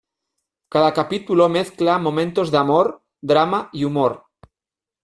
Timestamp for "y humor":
3.71-4.25